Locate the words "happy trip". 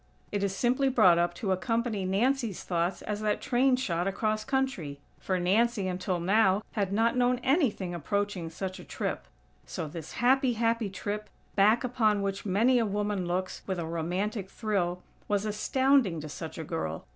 10.53-11.29